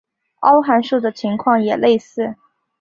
[0.39, 2.33] 凹函数的情况也类似。